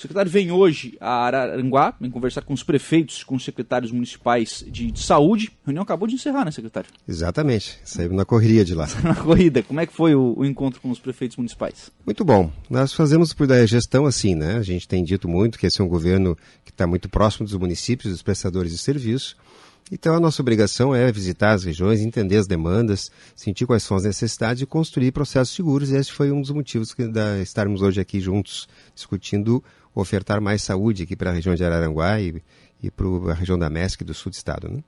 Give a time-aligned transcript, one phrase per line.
[0.00, 4.64] O secretário vem hoje a Araranguá, vem conversar com os prefeitos, com os secretários municipais
[4.66, 5.52] de, de saúde.
[5.62, 6.88] A reunião acabou de encerrar, né, secretário?
[7.06, 7.78] Exatamente.
[7.84, 8.88] Saímos na correria de lá.
[9.04, 9.62] na corrida.
[9.62, 11.90] Como é que foi o, o, encontro com os prefeitos municipais?
[12.06, 12.50] Muito bom.
[12.70, 14.56] Nós fazemos por da gestão assim, né?
[14.56, 17.54] A gente tem dito muito que esse é um governo que está muito próximo dos
[17.54, 19.36] municípios, dos prestadores de serviço.
[19.92, 24.04] Então, a nossa obrigação é visitar as regiões, entender as demandas, sentir quais são as
[24.04, 25.90] necessidades e construir processos seguros.
[25.90, 29.62] E esse foi um dos motivos que da estarmos hoje aqui juntos discutindo
[29.94, 32.42] ofertar mais saúde aqui para a região de Araranguá e,
[32.82, 34.68] e para a região da MESC do sul do estado.
[34.68, 34.82] Né?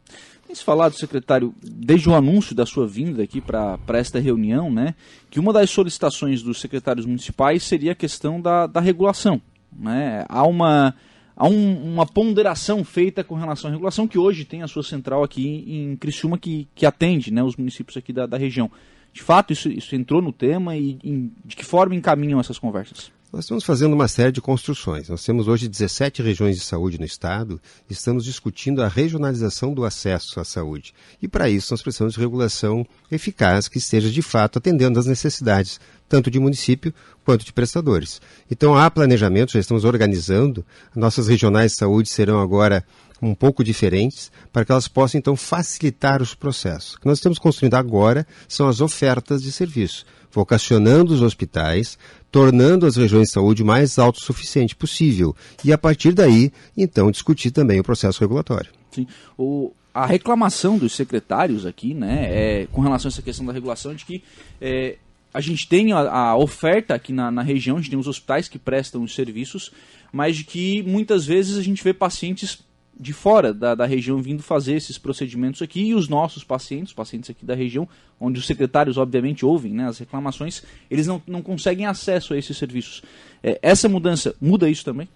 [0.47, 4.95] Tem se falado, secretário, desde o anúncio da sua vinda aqui para esta reunião, né,
[5.31, 9.41] que uma das solicitações dos secretários municipais seria a questão da, da regulação.
[9.73, 10.25] Né?
[10.29, 10.95] Há uma
[11.35, 15.25] há um, uma ponderação feita com relação à regulação que hoje tem a sua central
[15.25, 18.71] aqui em Criciúma que, que atende né, os municípios aqui da, da região.
[19.13, 23.11] De fato, isso, isso entrou no tema e em, de que forma encaminham essas conversas?
[23.33, 25.09] Nós estamos fazendo uma série de construções.
[25.09, 27.59] Nós temos hoje 17 regiões de saúde no estado
[27.89, 30.93] e estamos discutindo a regionalização do acesso à saúde.
[31.21, 35.81] E para isso nós precisamos de regulação eficaz que esteja de fato atendendo às necessidades
[36.11, 36.93] tanto de município
[37.25, 38.21] quanto de prestadores.
[38.51, 40.63] Então há planejamento, já estamos organizando.
[40.95, 42.85] Nossas regionais de saúde serão agora
[43.23, 46.95] um pouco diferentes para que elas possam então facilitar os processos.
[46.95, 51.99] O que nós estamos construindo agora são as ofertas de serviço, vocacionando os hospitais
[52.33, 55.37] tornando as regiões de saúde mais autossuficiente possível.
[55.63, 58.71] E a partir daí, então, discutir também o processo regulatório.
[58.91, 59.07] Sim.
[59.37, 63.95] O, a reclamação dos secretários aqui, né, é, com relação a essa questão da regulação,
[63.95, 64.25] de que
[64.59, 64.97] é,
[65.33, 68.49] a gente tem a, a oferta aqui na, na, região, a gente tem os hospitais
[68.49, 69.71] que prestam os serviços,
[70.11, 72.59] mas de que muitas vezes a gente vê pacientes
[72.99, 77.31] de fora da, da região vindo fazer esses procedimentos aqui e os nossos pacientes, pacientes
[77.31, 77.89] aqui da região,
[78.21, 82.57] onde os secretários obviamente ouvem né, as reclamações, eles não, não conseguem acesso a esses
[82.57, 83.03] serviços.
[83.43, 85.09] É, essa mudança muda isso também?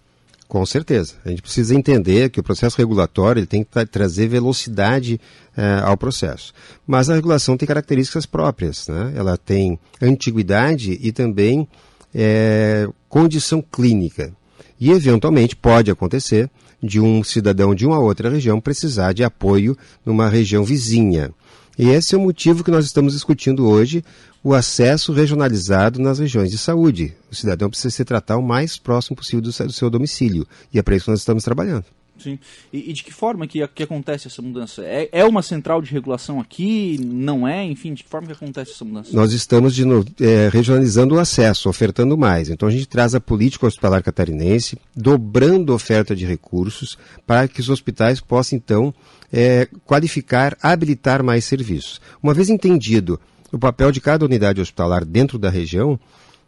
[0.49, 1.15] Com certeza.
[1.25, 5.21] A gente precisa entender que o processo regulatório tem que trazer velocidade
[5.57, 6.53] é, ao processo.
[6.87, 8.87] Mas a regulação tem características próprias.
[8.87, 9.13] Né?
[9.17, 11.67] Ela tem antiguidade e também
[12.15, 14.33] é, condição clínica.
[14.81, 16.51] E, eventualmente, pode acontecer
[16.83, 21.31] de um cidadão de uma outra região precisar de apoio numa região vizinha.
[21.79, 24.03] E esse é o motivo que nós estamos discutindo hoje,
[24.43, 27.15] o acesso regionalizado nas regiões de saúde.
[27.31, 30.47] O cidadão precisa se tratar o mais próximo possível do seu domicílio.
[30.73, 31.85] E é para isso que nós estamos trabalhando.
[32.19, 32.39] Sim.
[32.73, 34.83] E, e, de que forma que, que acontece essa mudança?
[34.85, 36.99] É, é uma central de regulação aqui?
[37.05, 37.65] Não é?
[37.65, 39.11] Enfim, de que forma que acontece essa mudança?
[39.13, 39.85] Nós estamos de
[40.21, 42.49] é, regionalizando o acesso, ofertando mais.
[42.49, 47.69] Então a gente traz a política hospitalar catarinense, dobrando oferta de recursos para que os
[47.69, 48.95] hospitais possam, então,
[49.33, 52.01] é, qualificar, habilitar mais serviços.
[52.23, 53.21] Uma vez entendido
[53.53, 55.99] o papel de cada unidade hospitalar dentro da região,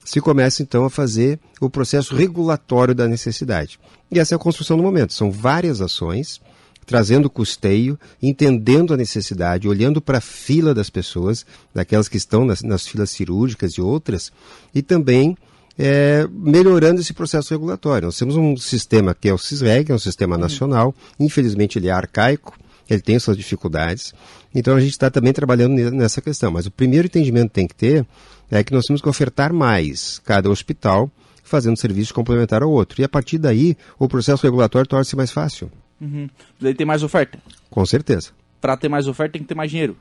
[0.08, 3.78] se começa então a fazer o processo regulatório da necessidade.
[4.10, 5.12] E essa é a construção do momento.
[5.12, 6.40] São várias ações,
[6.86, 12.62] trazendo custeio, entendendo a necessidade, olhando para a fila das pessoas, daquelas que estão nas,
[12.62, 14.32] nas filas cirúrgicas e outras,
[14.74, 15.36] e também
[15.78, 18.06] é, melhorando esse processo regulatório.
[18.06, 20.40] Nós temos um sistema que é o CISREG, é um sistema uhum.
[20.40, 22.58] nacional, infelizmente ele é arcaico,
[22.88, 24.14] ele tem suas dificuldades,
[24.54, 26.50] então a gente está também trabalhando nessa questão.
[26.50, 28.06] Mas o primeiro entendimento que tem que ter
[28.50, 31.10] é que nós temos que ofertar mais cada hospital
[31.42, 33.00] fazendo serviço complementar ao outro.
[33.00, 35.70] E a partir daí, o processo regulatório torna-se mais fácil.
[36.00, 36.28] Uhum.
[36.60, 37.38] Daí tem mais oferta?
[37.70, 38.30] Com certeza.
[38.60, 39.96] Para ter mais oferta tem que ter mais dinheiro.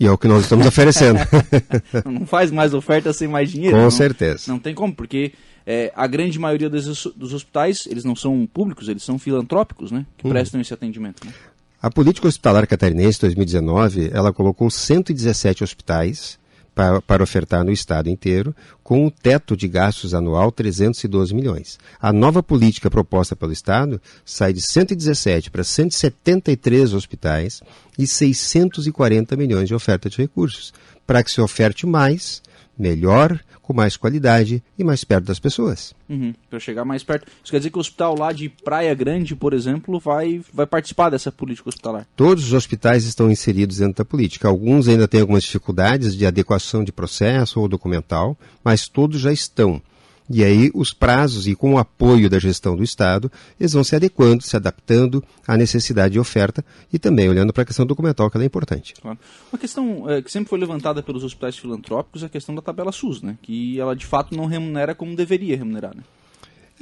[0.00, 1.18] E é o que nós estamos oferecendo.
[2.04, 3.76] não faz mais oferta sem mais dinheiro.
[3.76, 4.44] Com não, certeza.
[4.48, 5.32] Não tem como, porque
[5.66, 10.06] é, a grande maioria dos, dos, hospitais, eles não são públicos, eles são filantrópicos, né?
[10.16, 10.32] Que uhum.
[10.32, 11.24] prestam esse atendimento.
[11.24, 11.32] Né?
[11.80, 16.38] A política hospitalar catarinense 2019, ela colocou 117 hospitais
[16.74, 21.78] para, para, ofertar no estado inteiro, com um teto de gastos anual 312 milhões.
[22.00, 27.60] A nova política proposta pelo estado sai de 117 para 173 hospitais
[27.98, 30.72] e 640 milhões de oferta de recursos,
[31.06, 32.42] para que se oferte mais,
[32.78, 35.94] melhor, com mais qualidade e mais perto das pessoas.
[36.08, 37.26] Uhum, para chegar mais perto.
[37.42, 41.10] Isso quer dizer que o hospital lá de Praia Grande, por exemplo, vai, vai participar
[41.10, 42.06] dessa política hospitalar?
[42.16, 44.48] Todos os hospitais estão inseridos dentro da política.
[44.48, 49.80] Alguns ainda têm algumas dificuldades de adequação de processo ou documental, mas todos já estão.
[50.28, 53.94] E aí os prazos e com o apoio da gestão do Estado, eles vão se
[53.94, 58.38] adequando, se adaptando à necessidade de oferta e também olhando para a questão documental, que
[58.38, 58.94] é importante.
[59.00, 59.18] Claro.
[59.52, 62.92] Uma questão é, que sempre foi levantada pelos hospitais filantrópicos é a questão da tabela
[62.92, 63.36] SUS, né?
[63.42, 65.94] que ela de fato não remunera como deveria remunerar.
[65.94, 66.02] Né?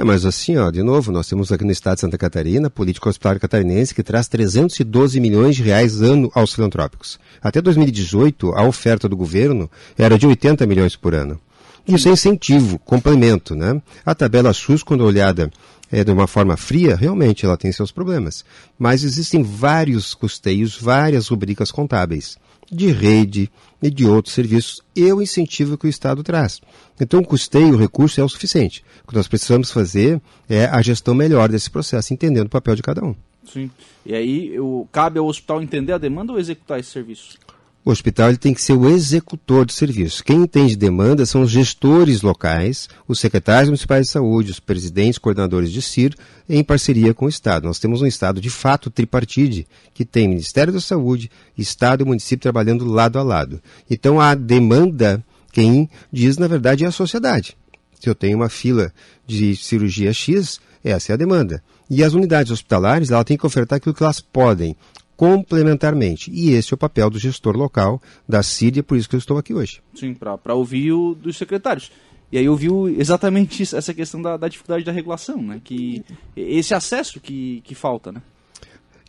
[0.01, 2.71] É, mas assim, ó, de novo, nós temos aqui no estado de Santa Catarina a
[2.71, 7.19] política hospitalar catarinense que traz 312 milhões de reais ano aos filantrópicos.
[7.43, 11.39] Até 2018, a oferta do governo era de 80 milhões por ano.
[11.87, 13.81] Isso é incentivo, complemento, né?
[14.05, 15.51] A tabela SUS, quando olhada
[15.91, 18.45] é, de uma forma fria, realmente ela tem seus problemas.
[18.79, 22.39] Mas existem vários custeios, várias rubricas contábeis
[22.71, 23.51] de rede
[23.83, 26.61] e de outros serviços e o incentivo que o Estado traz.
[27.01, 28.85] Então, o custeio, o recurso é o suficiente.
[29.05, 32.83] O que nós precisamos fazer é a gestão melhor desse processo, entendendo o papel de
[32.83, 33.15] cada um.
[33.45, 33.71] Sim.
[34.07, 37.39] E aí, o, cabe ao hospital entender a demanda ou executar esse serviço?
[37.83, 40.23] O hospital tem que ser o executor do serviço.
[40.23, 45.73] Quem entende demanda são os gestores locais, os secretários municipais de saúde, os presidentes, coordenadores
[45.73, 46.15] de CIR,
[46.47, 47.67] em parceria com o Estado.
[47.67, 52.43] Nós temos um Estado de fato tripartite, que tem Ministério da Saúde, Estado e município
[52.43, 53.63] trabalhando lado a lado.
[53.89, 57.57] Então a demanda, quem diz na verdade é a sociedade.
[57.99, 58.93] Se eu tenho uma fila
[59.27, 61.63] de cirurgia X, essa é a demanda.
[61.89, 64.77] E as unidades hospitalares, ela tem que ofertar aquilo que elas podem
[65.21, 66.31] complementarmente.
[66.33, 69.19] E esse é o papel do gestor local, da CID, é por isso que eu
[69.19, 69.83] estou aqui hoje.
[69.95, 71.93] Sim, para ouvir o, dos secretários.
[72.33, 75.61] E aí ouviu exatamente isso, essa questão da, da, dificuldade da regulação, né?
[75.63, 76.03] Que
[76.35, 78.23] esse acesso que, que falta, né?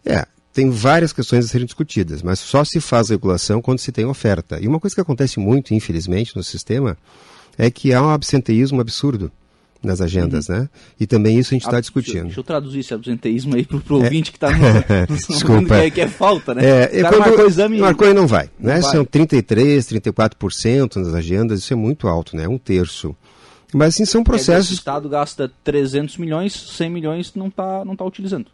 [0.04, 4.04] É, tem várias questões a serem discutidas, mas só se faz regulação quando se tem
[4.04, 4.60] oferta.
[4.62, 6.98] E uma coisa que acontece muito, infelizmente, no sistema
[7.58, 9.31] é que há um absenteísmo absurdo
[9.83, 10.56] nas agendas, uhum.
[10.56, 10.69] né?
[11.00, 12.25] E também isso a gente está ah, discutindo.
[12.25, 14.04] Deixa eu traduzir esse absenteísmo aí para o é.
[14.04, 14.57] ouvinte que está no,
[15.28, 15.68] Desculpa.
[15.68, 16.63] Que é, que é falta, né?
[16.63, 18.75] É, é quando marcou o exame marcou e não vai, né?
[18.75, 18.92] Não vai.
[18.92, 22.48] São 33, 34% nas agendas, isso é muito alto, né?
[22.48, 23.16] Um terço.
[23.74, 24.72] Mas assim, são processos...
[24.72, 28.48] o Estado gasta 300 milhões, 100 milhões não está não tá utilizando.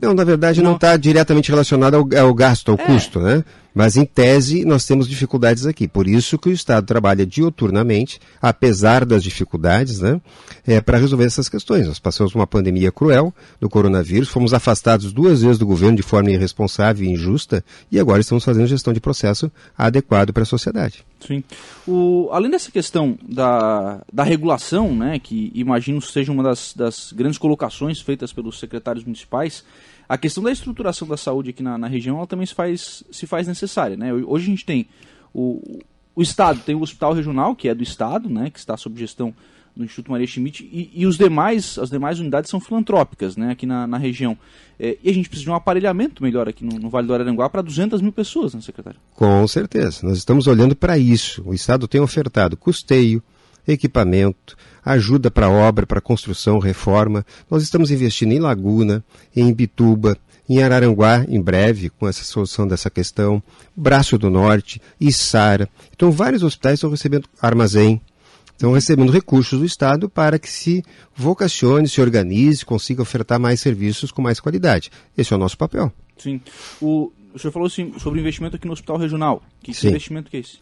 [0.00, 2.86] Não, na verdade não está diretamente relacionado ao, ao gasto, ao é.
[2.86, 3.44] custo, né?
[3.74, 5.86] Mas em tese nós temos dificuldades aqui.
[5.86, 10.20] Por isso que o Estado trabalha dioturnamente, apesar das dificuldades, né?
[10.66, 11.86] É, para resolver essas questões.
[11.86, 16.30] Nós passamos uma pandemia cruel do coronavírus, fomos afastados duas vezes do governo de forma
[16.30, 21.04] irresponsável e injusta, e agora estamos fazendo gestão de processo adequado para a sociedade.
[21.26, 21.42] Sim.
[21.86, 27.38] O, além dessa questão da, da regulação, né, que imagino seja uma das, das grandes
[27.38, 29.64] colocações feitas pelos secretários municipais,
[30.10, 33.28] a questão da estruturação da saúde aqui na, na região ela também se faz, se
[33.28, 33.96] faz necessária.
[33.96, 34.12] Né?
[34.12, 34.88] Hoje a gente tem
[35.32, 35.78] o,
[36.16, 39.32] o Estado, tem o Hospital Regional, que é do Estado, né, que está sob gestão
[39.76, 43.66] do Instituto Maria Schmidt, e, e, os demais, as demais unidades são filantrópicas né, aqui
[43.66, 44.36] na, na região.
[44.80, 47.48] É, e a gente precisa de um aparelhamento melhor aqui no, no Vale do Araranguá
[47.48, 48.98] para 200 mil pessoas, né, secretário?
[49.14, 50.04] Com certeza.
[50.04, 51.40] Nós estamos olhando para isso.
[51.46, 53.22] O Estado tem ofertado custeio,
[53.66, 57.24] equipamento, ajuda para obra, para construção, reforma.
[57.50, 59.04] Nós estamos investindo em Laguna,
[59.34, 60.16] em Bituba,
[60.48, 63.40] em Araranguá, em breve, com essa solução dessa questão,
[63.76, 65.68] Braço do Norte, Içara.
[65.94, 68.00] Então, vários hospitais estão recebendo armazém,
[68.50, 70.82] estão recebendo recursos do Estado para que se
[71.14, 74.90] vocacione, se organize, consiga ofertar mais serviços com mais qualidade.
[75.16, 75.92] Esse é o nosso papel.
[76.18, 76.40] Sim.
[76.80, 79.42] O, o senhor falou assim, sobre investimento aqui no Hospital Regional.
[79.62, 80.58] Que, que investimento que é esse?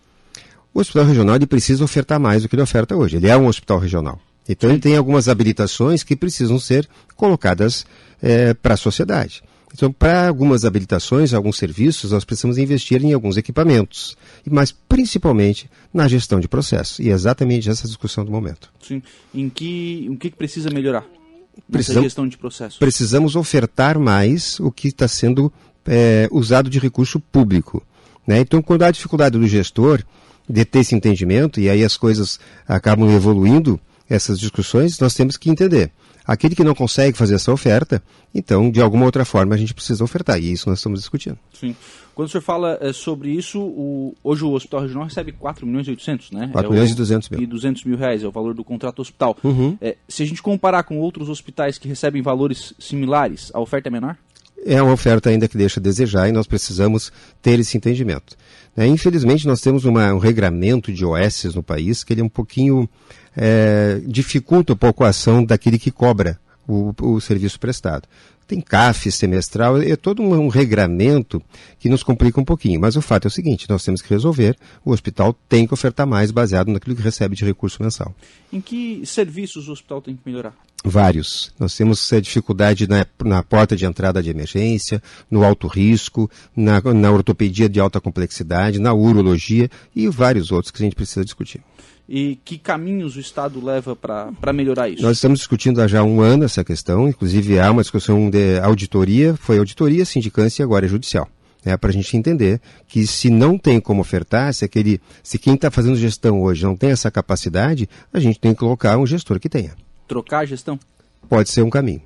[0.78, 3.16] O hospital regional ele precisa ofertar mais do que ele oferta hoje.
[3.16, 4.20] Ele é um hospital regional.
[4.48, 7.84] Então ele tem algumas habilitações que precisam ser colocadas
[8.22, 9.42] é, para a sociedade.
[9.75, 14.16] Então, para algumas habilitações, alguns serviços, nós precisamos investir em alguns equipamentos,
[14.48, 17.00] mas principalmente na gestão de processos.
[17.00, 18.72] E é exatamente essa discussão do momento.
[18.80, 19.02] Sim.
[19.34, 21.04] Em que, o que precisa melhorar
[21.69, 22.78] nessa gestão de processos?
[22.78, 25.52] Precisamos ofertar mais o que está sendo
[25.84, 27.82] é, usado de recurso público.
[28.25, 28.38] Né?
[28.38, 30.04] Então, quando há dificuldade do gestor,
[30.48, 35.50] de ter esse entendimento, e aí as coisas acabam evoluindo, essas discussões, nós temos que
[35.50, 35.90] entender.
[36.26, 38.02] Aquele que não consegue fazer essa oferta,
[38.34, 40.38] então, de alguma outra forma, a gente precisa ofertar.
[40.38, 41.38] E isso nós estamos discutindo.
[41.52, 41.75] Sim.
[42.14, 45.87] Quando o senhor fala é, sobre isso, o, hoje o Hospital Regional recebe 4 milhões
[45.87, 46.50] e 800, né?
[46.52, 47.40] 4 é milhões o, e 200 mil.
[47.40, 49.38] E 200 mil reais, é o valor do contrato hospital.
[49.42, 49.78] Uhum.
[49.80, 53.90] É, se a gente comparar com outros hospitais que recebem valores similares, a oferta é
[53.90, 54.16] menor?
[54.66, 58.37] É uma oferta ainda que deixa a desejar e nós precisamos ter esse entendimento.
[58.78, 62.28] É, infelizmente, nós temos uma, um regramento de OS no país que ele é um
[62.28, 62.88] pouquinho
[63.37, 68.06] é, dificulta um pouco a ação daquele que cobra o, o serviço prestado.
[68.47, 71.42] Tem CAF semestral, é todo um, um, regramento
[71.80, 72.80] que nos complica um pouquinho.
[72.80, 76.06] Mas o fato é o seguinte, nós temos que resolver, o hospital tem que ofertar
[76.06, 78.14] mais baseado naquilo que recebe de recurso mensal.
[78.52, 80.54] Em que serviços o hospital tem que melhorar?
[80.85, 81.52] Vários.
[81.58, 86.80] Nós temos é, dificuldade na, na, porta de entrada de emergência, no alto risco, na,
[86.80, 91.61] na ortopedia de alta complexidade, na urologia e vários outros que a gente precisa discutir.
[92.08, 95.02] E que caminhos o Estado leva para melhorar isso?
[95.02, 99.37] Nós estamos discutindo há já um ano essa questão, inclusive há uma discussão de auditoria,
[99.37, 101.28] foi auditoria, sindicância e agora é judicial.
[101.64, 105.54] É para a gente entender que se não tem como ofertar, se, aquele, se quem
[105.54, 109.38] está fazendo gestão hoje não tem essa capacidade, a gente tem que colocar um gestor
[109.38, 109.75] que tenha
[110.08, 110.80] trocar a gestão?
[111.28, 112.02] Pode ser um caminho.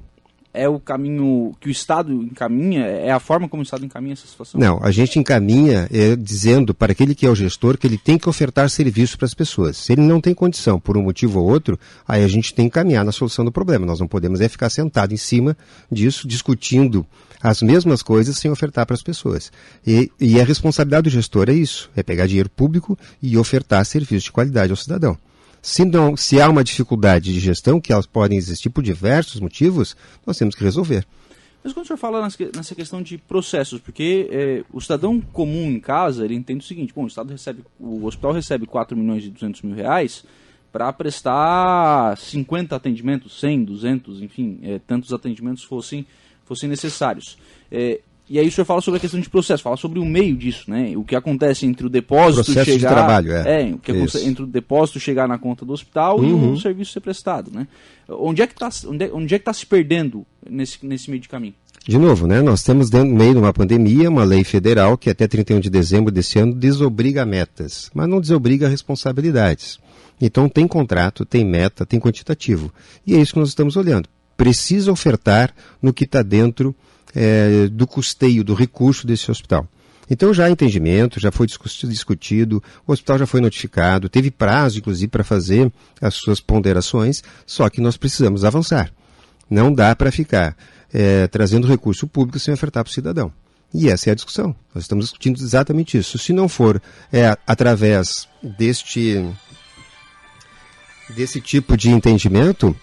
[0.54, 2.84] é o caminho que o Estado encaminha?
[2.84, 4.60] É a forma como o Estado encaminha essa situação?
[4.60, 8.18] Não, a gente encaminha é, dizendo para aquele que é o gestor que ele tem
[8.18, 9.78] que ofertar serviço para as pessoas.
[9.78, 12.74] Se ele não tem condição, por um motivo ou outro, aí a gente tem que
[12.74, 13.86] caminhar na solução do problema.
[13.86, 15.56] Nós não podemos é ficar sentado em cima
[15.90, 17.06] disso, discutindo
[17.42, 19.50] as mesmas coisas sem ofertar para as pessoas.
[19.86, 24.26] E, e a responsabilidade do gestor é isso, é pegar dinheiro público e ofertar serviço
[24.26, 25.16] de qualidade ao cidadão.
[25.62, 29.96] Se, não, se há uma dificuldade de gestão, que elas podem existir por diversos motivos,
[30.26, 31.06] nós temos que resolver.
[31.62, 35.78] Mas quando o senhor fala nessa questão de processos, porque é, o cidadão comum em
[35.78, 39.30] casa, ele entende o seguinte, bom, o, Estado recebe, o hospital recebe 4 milhões e
[39.30, 40.24] 200 mil reais
[40.72, 46.04] para prestar 50 atendimentos, 100, 200, enfim, é, tantos atendimentos fossem,
[46.44, 47.38] fossem necessários.
[47.70, 50.36] É, e aí o senhor fala sobre a questão de processo, fala sobre o meio
[50.36, 50.94] disso, né?
[50.96, 52.88] O que acontece entre o depósito processo chegar.
[52.88, 53.70] De trabalho, é.
[53.70, 56.50] é o que acontece entre o depósito chegar na conta do hospital uhum.
[56.50, 57.66] e o serviço ser prestado, né?
[58.08, 61.20] Onde é que está onde, é, onde é que tá se perdendo nesse, nesse meio
[61.20, 61.54] de caminho?
[61.86, 62.40] De novo, né?
[62.40, 66.12] Nós temos no meio de uma pandemia uma lei federal que até 31 de dezembro
[66.12, 69.80] desse ano desobriga metas, mas não desobriga responsabilidades.
[70.20, 72.72] Então tem contrato, tem meta, tem quantitativo.
[73.04, 74.08] E é isso que nós estamos olhando.
[74.36, 75.52] Precisa ofertar
[75.82, 76.74] no que está dentro
[77.14, 79.66] é, do custeio, do recurso desse hospital.
[80.10, 85.08] Então já há entendimento, já foi discutido, o hospital já foi notificado, teve prazo, inclusive,
[85.08, 88.92] para fazer as suas ponderações, só que nós precisamos avançar.
[89.48, 90.56] Não dá para ficar
[90.92, 93.32] é, trazendo recurso público sem ofertar para o cidadão.
[93.72, 94.54] E essa é a discussão.
[94.74, 96.18] Nós estamos discutindo exatamente isso.
[96.18, 99.24] Se não for é, através deste,
[101.08, 102.76] desse tipo de entendimento,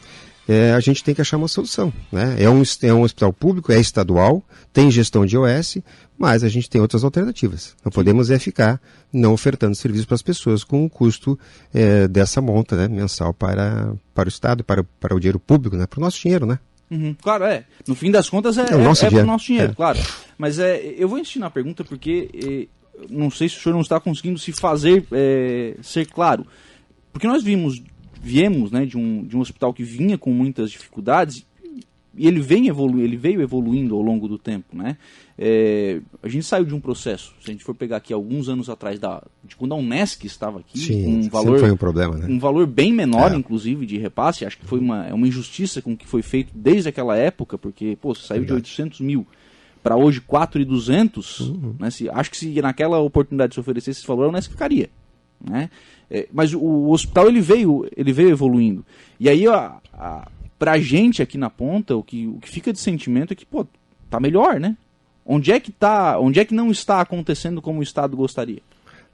[0.49, 1.93] é, a gente tem que achar uma solução.
[2.11, 2.37] Né?
[2.39, 5.77] É, um, é um hospital público, é estadual, tem gestão de OS,
[6.17, 7.75] mas a gente tem outras alternativas.
[7.85, 8.81] Não podemos é ficar
[9.13, 11.37] não ofertando serviço para as pessoas com o custo
[11.71, 15.85] é, dessa monta né, mensal para, para o Estado, para, para o dinheiro público, né,
[15.85, 16.57] para o nosso dinheiro, né?
[16.89, 17.65] Uhum, claro, é.
[17.87, 19.75] No fim das contas é, é, o nosso é, é nosso dinheiro, é.
[19.75, 19.99] claro.
[20.35, 23.81] Mas é, eu vou insistir na pergunta porque é, não sei se o senhor não
[23.81, 25.05] está conseguindo se fazer
[25.83, 26.43] ser claro.
[27.13, 27.81] Porque nós vimos
[28.21, 31.45] viemos né, de, um, de um hospital que vinha com muitas dificuldades
[32.15, 34.75] e ele, vem evolu ele veio evoluindo ao longo do tempo.
[34.75, 34.97] Né?
[35.37, 38.69] É, a gente saiu de um processo, se a gente for pegar aqui alguns anos
[38.69, 42.27] atrás, da, de quando a Unesc estava aqui, Sim, um valor, foi um, problema, né?
[42.27, 43.35] um valor bem menor, é.
[43.35, 46.51] inclusive, de repasse, acho que foi uma, é uma injustiça com o que foi feito
[46.53, 48.63] desde aquela época, porque pô, saiu Verdade.
[48.63, 49.25] de 800 mil
[49.81, 51.75] para hoje 4,200, uhum.
[51.79, 54.89] né, se, acho que se naquela oportunidade se oferecesse esse valor, a Unesc ficaria.
[55.43, 55.69] Né?
[56.09, 58.85] É, mas o, o, hospital ele veio, ele veio evoluindo.
[59.19, 60.27] E aí, a, a,
[60.57, 63.65] pra gente aqui na ponta, o que, o que fica de sentimento é que, pô,
[64.09, 64.75] tá melhor, né?
[65.25, 68.61] Onde é que tá, onde é que não está acontecendo como o Estado gostaria?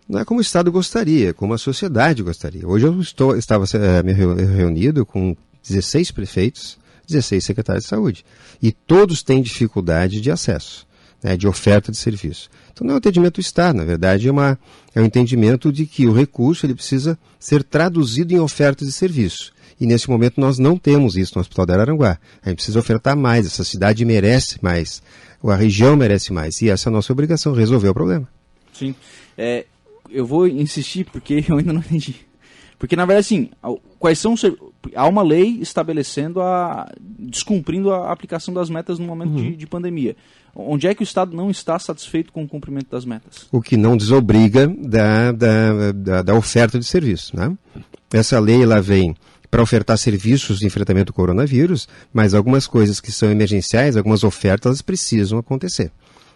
[0.08, 2.66] Não é como o Estado gostaria, como a sociedade gostaria.
[2.68, 5.36] Hoje eu estou, estava é, me reunido com
[5.68, 6.78] 16 prefeitos,
[7.08, 8.26] 16 secretários de saúde.
[8.62, 10.88] E todos têm dificuldade de acesso
[11.26, 12.52] né, de oferta de serviço.
[12.72, 14.60] Então não é um entendimento do Estado, na verdade é, uma,
[14.94, 19.52] é um entendimento de que o recurso ele precisa ser traduzido em oferta de serviço.
[19.82, 22.20] E nesse momento nós não temos isso no Hospital de Araranguá.
[22.44, 25.02] A gente precisa ofertar mais, essa cidade merece mais,
[25.44, 26.62] a região merece mais.
[26.62, 28.30] E essa é a nossa obrigação, resolver o problema.
[28.72, 28.94] Sim.
[29.36, 29.66] É,
[30.12, 32.18] eu vou insistir porque eu ainda não entendi.
[32.78, 33.50] Porque, na verdade, assim,
[33.98, 34.36] quais são
[34.94, 36.92] há uma lei estabelecendo a.
[37.00, 39.52] descumprindo a aplicação das metas no momento uhum.
[39.52, 40.16] de, de, pandemia.
[40.56, 43.48] Onde é que o Estado não está satisfeito com o cumprimento das metas?
[43.52, 47.36] O que não desobriga da, da, da, da oferta de serviço.
[47.36, 47.58] Né?
[48.14, 49.16] Essa lei ela vem
[49.52, 54.68] para ofertar serviços de enfrentamento ao coronavírus, mas algumas coisas que são emergenciais, algumas ofertas,
[54.70, 55.92] elas precisam acontecer.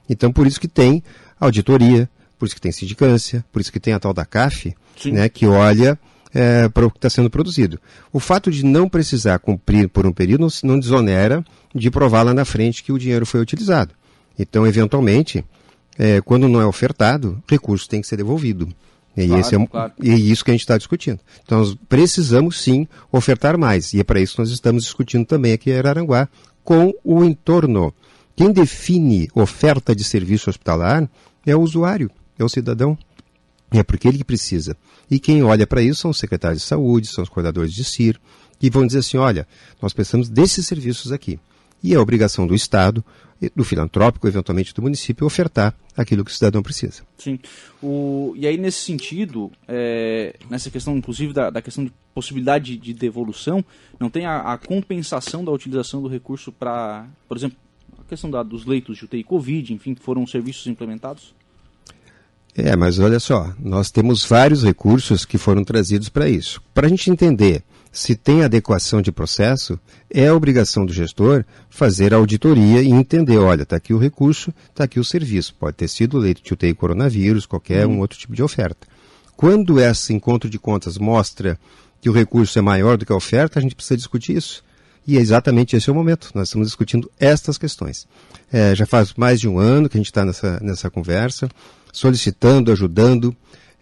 [0.10, 1.04] Então, por isso que tem
[1.40, 4.74] auditoria, por isso que tem sindicância, por isso que tem a tal da CAF,
[5.06, 6.00] né, que olha
[6.34, 7.80] é, para o que está sendo produzido.
[8.14, 11.44] O fato de não precisar cumprir por um período não, não desonera
[11.74, 13.94] de provar lá na frente que o dinheiro foi utilizado.
[14.38, 15.44] Então, eventualmente,
[15.98, 18.70] é, quando não é ofertado, recurso tem que ser devolvido.
[19.18, 19.94] E, claro, é, claro.
[20.02, 21.20] e é isso que a gente está discutindo.
[21.44, 23.94] Então, nós precisamos sim ofertar mais.
[23.94, 26.30] E é para isso que nós estamos discutindo também aqui em Araranguá
[26.64, 27.94] com o entorno.
[28.36, 31.10] Quem define oferta de serviço hospitalar
[31.46, 32.98] é o usuário, é o cidadão.
[33.72, 34.76] É porque ele que precisa.
[35.10, 38.20] E quem olha para isso são os secretários de saúde, são os coordenadores de CIR,
[38.60, 39.48] que vão dizer assim: olha,
[39.82, 41.40] nós precisamos desses serviços aqui.
[41.82, 43.04] E é obrigação do Estado,
[43.56, 47.04] do filantrópico, eventualmente do município, ofertar aquilo que o cidadão precisa.
[47.18, 47.40] Sim.
[47.82, 52.94] O, e aí, nesse sentido, é, nessa questão, inclusive, da, da, questão de possibilidade de
[52.94, 53.64] devolução,
[53.98, 57.58] não tem a, a compensação da utilização do recurso para, por exemplo,
[57.98, 61.34] a questão da, dos leitos de UTI Covid, enfim, foram serviços implementados?
[62.62, 66.62] É, mas olha só, nós temos vários recursos que foram trazidos para isso.
[66.74, 72.18] Para a gente entender se tem adequação de processo, é obrigação do gestor fazer a
[72.18, 75.56] auditoria e entender, olha, está aqui o recurso, está aqui o serviço.
[75.56, 78.88] Pode ter sido leite de UTI coronavírus, qualquer um outro tipo de oferta.
[79.36, 81.58] Quando esse encontro de contas mostra
[82.02, 84.64] que o recurso é maior do que a oferta, a gente precisa discutir isso.
[85.08, 86.30] E é exatamente esse é o momento.
[86.36, 88.08] Nós estamos discutindo estas questões.
[88.52, 91.50] É, já faz mais de um ano que a gente está nessa, nessa conversa,
[91.92, 93.36] solicitando, ajudando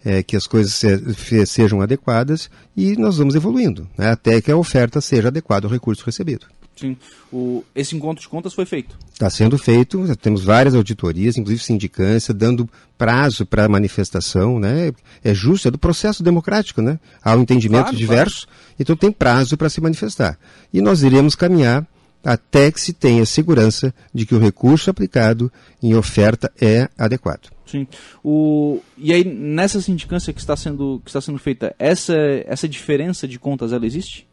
[0.04, 4.56] é, que as coisas se, sejam adequadas e nós vamos evoluindo, né, até que a
[4.56, 6.46] oferta seja adequada ao recurso recebido.
[6.78, 6.96] Sim.
[7.32, 8.96] O, esse encontro de contas foi feito?
[9.12, 14.92] Está sendo feito, temos várias auditorias, inclusive sindicância, dando prazo para a manifestação, né?
[15.24, 17.00] É justo, é do processo democrático, né?
[17.20, 18.76] Há um entendimento claro, diverso, claro.
[18.78, 20.38] então tem prazo para se manifestar.
[20.72, 21.84] E nós iremos caminhar
[22.24, 25.50] até que se tenha segurança de que o recurso aplicado
[25.82, 27.48] em oferta é adequado.
[27.64, 27.86] Sim.
[28.24, 33.28] O, e aí, nessa sindicância que está sendo, que está sendo feita, essa, essa diferença
[33.28, 34.26] de contas, ela existe?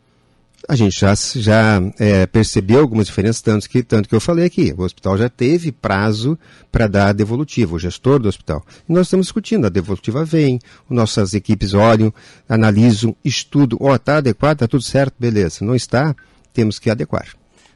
[0.67, 4.73] A gente já, já é, percebeu algumas diferenças, tanto que, tanto que eu falei aqui.
[4.75, 6.39] O hospital já teve prazo
[6.71, 8.65] para dar a devolutiva, o gestor do hospital.
[8.89, 12.11] E nós estamos discutindo, a devolutiva vem, nossas equipes olham,
[12.49, 15.63] analisam, estudam, ó, oh, está adequado, está tudo certo, beleza.
[15.63, 16.15] Não está,
[16.51, 17.27] temos que adequar.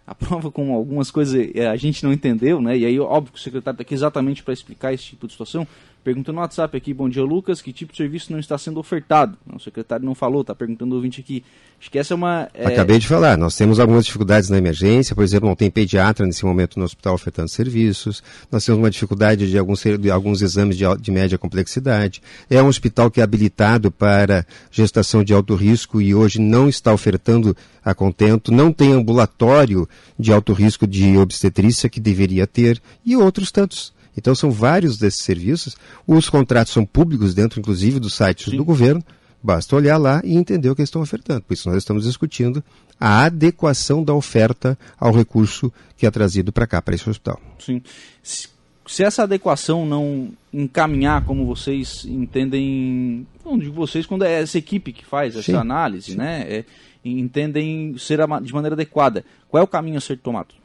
[0.09, 2.75] A prova com algumas coisas é, a gente não entendeu, né?
[2.75, 5.67] E aí, óbvio que o secretário está aqui exatamente para explicar esse tipo de situação.
[6.01, 9.37] Perguntando no WhatsApp aqui, bom dia Lucas, que tipo de serviço não está sendo ofertado?
[9.53, 11.43] O secretário não falou, está perguntando o ouvinte aqui.
[11.77, 12.47] Acho que essa é uma.
[12.53, 12.67] É...
[12.67, 16.45] Acabei de falar, nós temos algumas dificuldades na emergência, por exemplo, não tem pediatra nesse
[16.45, 20.85] momento no hospital ofertando serviços, nós temos uma dificuldade de alguns, de alguns exames de,
[21.01, 22.21] de média complexidade.
[22.49, 26.93] É um hospital que é habilitado para gestação de alto risco e hoje não está
[26.93, 29.87] ofertando a contento, não tem ambulatório
[30.17, 33.98] de alto risco de obstetrícia que deveria ter, e outros tantos.
[34.19, 35.75] Então são vários desses serviços.
[36.05, 38.57] Os contratos são públicos dentro, inclusive, dos sites Sim.
[38.57, 39.03] do governo.
[39.41, 41.41] Basta olhar lá e entender o que eles estão ofertando.
[41.41, 42.61] Por isso nós estamos discutindo
[42.99, 47.39] a adequação da oferta ao recurso que é trazido para cá, para esse hospital.
[47.57, 47.81] Sim.
[48.21, 54.91] Se essa adequação não encaminhar como vocês entendem, não digo vocês, quando é essa equipe
[54.91, 55.55] que faz essa Sim.
[55.55, 56.17] análise, Sim.
[56.17, 56.41] né?
[56.49, 56.65] É,
[57.05, 59.23] entendem ser de maneira adequada.
[59.47, 60.55] Qual é o caminho a ser tomado?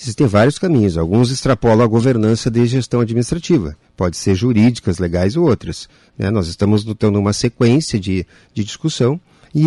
[0.00, 0.96] Existem vários caminhos.
[0.96, 3.76] Alguns extrapolam a governança de gestão administrativa.
[3.96, 5.88] Pode ser jurídicas, legais ou outras.
[6.16, 6.30] Né?
[6.30, 9.20] Nós estamos tendo uma sequência de, de discussão
[9.52, 9.64] e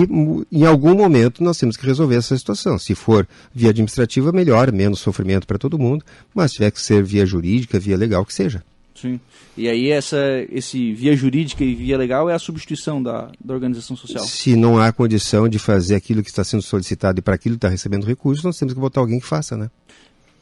[0.52, 2.80] em algum momento nós temos que resolver essa situação.
[2.80, 7.04] Se for via administrativa, melhor, menos sofrimento para todo mundo, mas se tiver que ser
[7.04, 8.64] via jurídica, via legal, que seja.
[8.96, 9.20] Sim.
[9.58, 10.18] E aí essa,
[10.50, 14.24] esse via jurídica e via legal é a substituição da, da organização social.
[14.24, 17.58] Se não há condição de fazer aquilo que está sendo solicitado e para aquilo que
[17.58, 19.70] está recebendo recursos, nós temos que botar alguém que faça, né?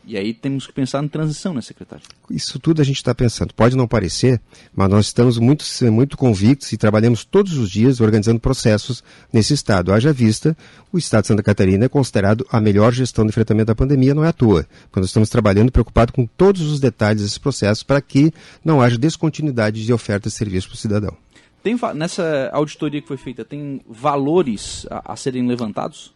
[0.10, 2.04] E aí temos que pensar em transição, né, secretário?
[2.32, 3.54] Isso tudo a gente está pensando.
[3.54, 4.42] Pode não parecer,
[4.76, 9.94] mas nós estamos muito, muito convictos e trabalhamos todos os dias organizando processos nesse Estado.
[9.94, 10.58] Haja vista,
[10.92, 14.26] o Estado de Santa Catarina é considerado a melhor gestão de enfrentamento da pandemia, não
[14.26, 14.66] é à toa.
[14.92, 18.34] Quando estamos trabalhando preocupado com todos os detalhes desse processo para que
[18.66, 21.16] não haja descontinuidade de oferta de serviço para o cidadão.
[21.62, 26.16] Tem, nessa auditoria que foi feita, tem valores a, a serem levantados?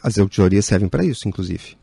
[0.00, 1.81] As auditorias servem para isso, inclusive.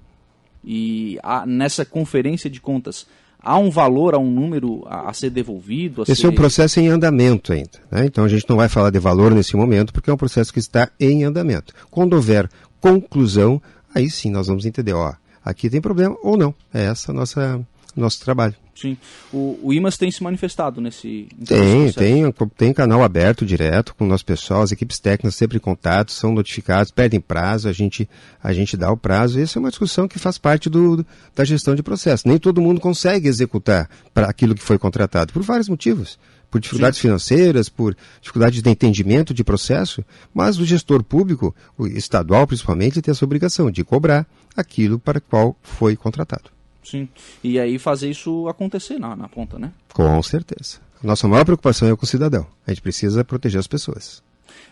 [0.64, 3.08] E há, nessa conferência de contas,
[3.42, 6.02] há um valor, há um número a, a ser devolvido?
[6.02, 6.28] A Esse ser...
[6.28, 7.80] é um processo em andamento ainda.
[7.92, 8.06] Né?
[8.06, 10.60] Então a gente não vai falar de valor nesse momento, porque é um processo que
[10.60, 11.74] está em andamento.
[11.90, 12.50] Quando houver
[12.82, 13.62] conclusão,
[13.94, 16.54] aí sim nós vamos entender, ó, aqui tem problema ou não.
[16.74, 17.60] É essa a nossa
[18.00, 18.56] nosso trabalho.
[18.80, 18.98] Sim.
[19.34, 21.28] O, o IMAS tem se manifestado nesse.
[21.46, 25.60] Tem, tem, tem canal aberto direto com o nosso pessoal, as equipes técnicas sempre em
[25.60, 28.10] contato, são notificados, perdem prazo, a gente,
[28.42, 29.40] a gente dá o prazo.
[29.40, 32.28] Essa é uma discussão que faz parte do, da gestão de processo.
[32.28, 36.18] Nem todo mundo consegue executar para aquilo que foi contratado, por vários motivos
[36.50, 37.10] por dificuldades Sim.
[37.10, 43.12] financeiras, por dificuldades de entendimento de processo, mas o gestor público, o estadual principalmente, tem
[43.12, 44.26] essa obrigação de cobrar
[44.58, 46.50] aquilo para o qual foi contratado.
[46.84, 47.08] Sim.
[47.44, 49.72] E aí fazer isso acontecer na, na ponta, né?
[49.94, 50.80] Com certeza.
[51.02, 52.46] Nossa maior preocupação é com o cidadão.
[52.66, 54.22] A gente precisa proteger as pessoas.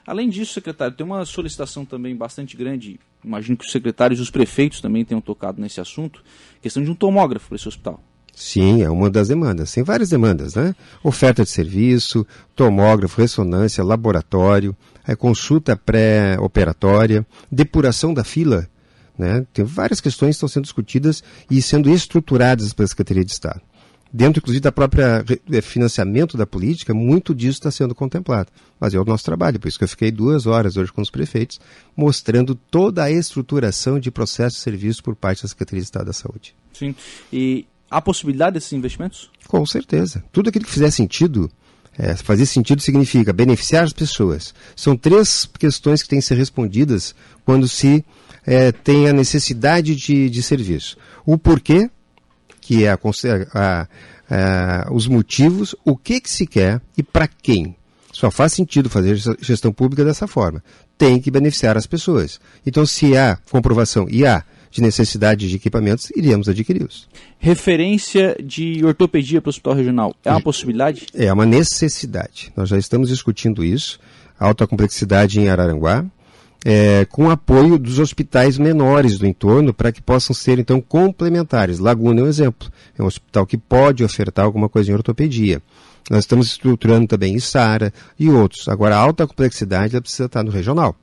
[0.05, 2.99] Além disso, secretário, tem uma solicitação também bastante grande.
[3.23, 6.23] Imagino que os secretários e os prefeitos também tenham tocado nesse assunto.
[6.61, 8.01] Questão de um tomógrafo para esse hospital.
[8.33, 9.71] Sim, é uma das demandas.
[9.71, 10.75] Tem várias demandas, né?
[11.03, 14.75] Oferta de serviço, tomógrafo, ressonância, laboratório,
[15.07, 18.69] é, consulta pré-operatória, depuração da fila
[19.17, 19.45] né?
[19.53, 23.61] Tem várias questões que estão sendo discutidas e sendo estruturadas pela Secretaria de Estado.
[24.11, 28.49] Dentro, inclusive, da própria eh, financiamento da política, muito disso está sendo contemplado.
[28.79, 31.09] Mas é o nosso trabalho, por isso que eu fiquei duas horas hoje com os
[31.09, 31.59] prefeitos,
[31.95, 36.13] mostrando toda a estruturação de processos de serviço por parte da Secretaria de Estado da
[36.13, 36.55] Saúde.
[36.73, 36.95] Sim.
[37.33, 39.29] E há possibilidade desses investimentos?
[39.47, 40.23] Com certeza.
[40.31, 41.51] Tudo aquilo que fizer sentido
[41.99, 44.53] É, fazer sentido significa beneficiar as pessoas.
[44.75, 48.05] São três questões que têm que ser respondidas quando se
[48.45, 50.95] é, tem a necessidade de, de serviço.
[51.25, 51.89] O porquê,
[52.61, 52.99] que é a,
[53.53, 53.87] a,
[54.29, 57.75] a, os motivos, o que, que se quer e para quem.
[58.13, 60.63] Só faz sentido fazer gestão pública dessa forma.
[60.97, 62.39] Tem que beneficiar as pessoas.
[62.65, 64.43] Então, se há comprovação e há
[64.77, 67.07] de necessidade de equipamentos, iríamos adquiri-los.
[67.39, 71.07] Referência de ortopedia para o hospital regional, é uma possibilidade?
[71.15, 72.51] É uma necessidade.
[72.55, 73.99] Nós já estamos discutindo isso.
[74.39, 76.05] Alta complexidade em Araranguá,
[76.63, 81.79] é, com apoio dos hospitais menores do entorno para que possam ser então complementares.
[81.79, 82.71] Laguna é um exemplo.
[82.95, 85.59] É um hospital que pode ofertar alguma coisa em ortopedia.
[86.07, 88.67] Nós estamos estruturando também Isara e outros.
[88.67, 90.95] Agora, a alta complexidade ela precisa estar no regional,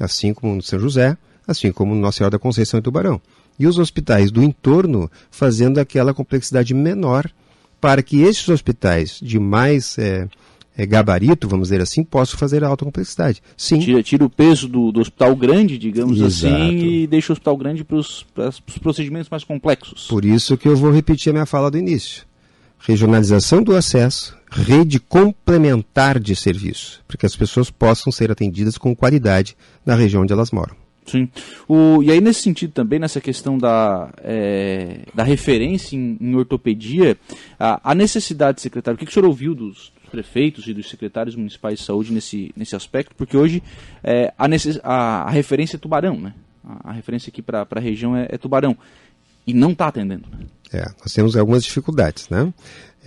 [0.00, 1.14] assim como no São José,
[1.48, 3.20] assim como no Nossa Senhora da Conceição e Tubarão.
[3.58, 7.28] E os hospitais do entorno fazendo aquela complexidade menor
[7.80, 10.28] para que esses hospitais de mais é,
[10.76, 13.42] é, gabarito, vamos dizer assim, possam fazer a alta complexidade.
[13.56, 13.78] Sim.
[13.80, 16.54] Tira, tira o peso do, do, hospital grande, digamos Exato.
[16.54, 18.26] assim, e deixa o hospital grande para os
[18.80, 20.06] procedimentos mais complexos.
[20.06, 22.26] Por isso que eu vou repetir a minha fala do início.
[22.80, 28.94] Regionalização do acesso, rede complementar de serviço, para que as pessoas possam ser atendidas com
[28.94, 30.87] qualidade na região onde elas moram.
[31.10, 31.28] Sim.
[31.66, 37.16] O, e aí, nesse sentido também, nessa questão da, é, da referência em, em ortopedia,
[37.58, 41.36] a, a, necessidade, secretário, o que, que o senhor ouviu dos, prefeitos e dos secretários
[41.36, 43.14] municipais de saúde nesse, nesse aspecto?
[43.14, 43.62] Porque hoje
[44.02, 46.34] é, a, necess, a, a, referência é Tubarão, né?
[46.64, 48.76] A, a referência aqui para a região é, é, Tubarão.
[49.46, 50.46] E não está atendendo, né?
[50.72, 52.52] É, nós temos algumas dificuldades, né?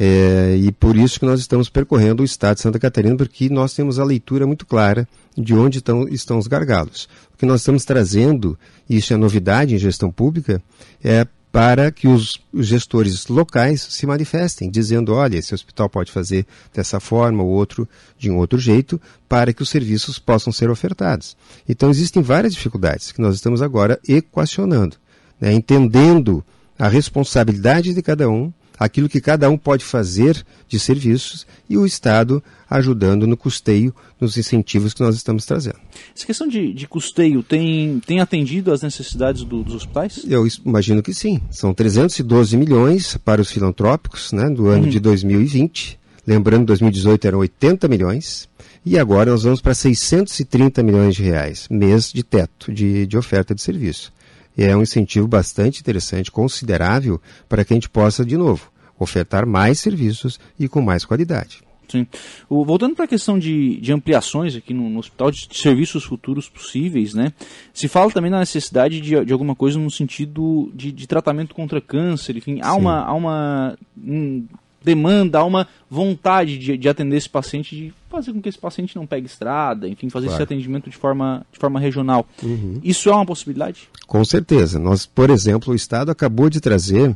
[0.04, 3.72] É, e por isso que nós estamos percorrendo o estado de Santa Catarina, porque nós
[3.76, 7.08] temos a leitura muito clara de onde estão, estão os gargalos.
[7.32, 8.58] O que nós estamos trazendo,
[8.90, 10.60] e isso é novidade em gestão pública,
[11.04, 17.00] é para que os, gestores locais se manifestem, dizendo, olha, esse hospital pode fazer dessa
[17.00, 17.88] forma, ou outro
[18.18, 21.38] de um outro jeito, para que os serviços possam ser ofertados.
[21.70, 24.96] Então existem várias dificuldades que nós estamos agora equacionando,
[25.40, 26.44] né, entendendo
[26.80, 31.86] a responsabilidade de cada um, aquilo que cada um pode fazer de serviços e o
[31.86, 35.78] Estado ajudando no custeio, nos incentivos que nós estamos trazendo.
[36.16, 40.26] Essa questão de, de custeio tem, tem atendido às necessidades do, dos hospitais?
[40.28, 41.40] Eu imagino que sim.
[41.52, 44.90] São 312 milhões para os filantrópicos né, do ano uhum.
[44.90, 46.00] de 2020.
[46.26, 48.50] Lembrando, 2018 eram 80 milhões.
[48.84, 53.54] E agora nós vamos para 630 milhões de reais, mês de teto de, de oferta
[53.54, 54.12] de serviço
[54.58, 58.71] é um incentivo bastante interessante, considerável, para que a gente possa, de novo,
[59.04, 61.62] ofertar mais serviços e com mais qualidade.
[61.92, 62.08] Sim.
[62.50, 66.48] Voltando para a questão de, de ampliações aqui no, no, hospital, de, de, serviços futuros
[66.48, 67.34] possíveis, né?
[67.74, 71.82] Se fala também na necessidade de, de alguma coisa no sentido de, de tratamento contra
[71.82, 72.80] câncer, enfim, há Sim.
[72.80, 74.46] uma, há uma um,
[74.82, 78.96] demanda, há uma vontade de, de atender esse paciente, de fazer com que esse paciente
[78.96, 80.38] não pegue estrada, enfim, fazer claro.
[80.38, 82.26] esse atendimento de forma, de forma regional.
[82.42, 82.80] Uhum.
[82.82, 83.90] Isso é uma possibilidade?
[84.08, 84.80] Com certeza.
[84.80, 87.16] Nós, por exemplo, o Estado acabou de trazer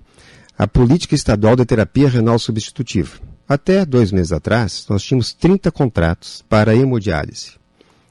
[0.58, 3.20] a política estadual de terapia renal substitutiva.
[3.48, 7.54] Até dois meses atrás, nós tínhamos 30 contratos para hemodiálise.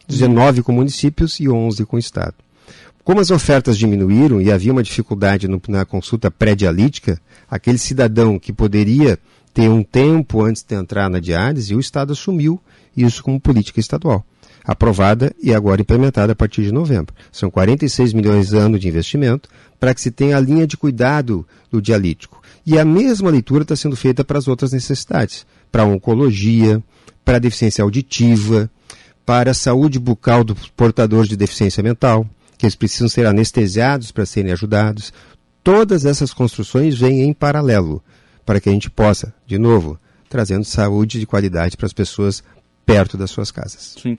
[0.07, 2.35] 19 com municípios e 11 com o Estado.
[3.02, 8.52] Como as ofertas diminuíram e havia uma dificuldade no, na consulta pré-dialítica, aquele cidadão que
[8.52, 9.18] poderia
[9.52, 12.61] ter um tempo antes de entrar na diálise, o Estado assumiu
[12.96, 14.24] isso como política estadual,
[14.66, 17.14] aprovada e agora implementada a partir de novembro.
[17.31, 19.48] São 46 milhões de anos de investimento
[19.79, 22.42] para que se tenha a linha de cuidado do dialítico.
[22.64, 26.83] E a mesma leitura está sendo feita para as outras necessidades, para a oncologia,
[27.24, 28.70] para a deficiência auditiva,
[29.27, 34.24] para a saúde bucal dos portadores de deficiência mental, que eles precisam ser anestesiados para
[34.24, 35.12] serem ajudados.
[35.62, 38.03] Todas essas construções vêm em paralelo
[38.46, 39.98] para que a gente possa, de novo,
[40.29, 42.42] trazendo saúde de qualidade para as pessoas
[42.85, 43.94] perto das suas casas.
[44.00, 44.18] Sim.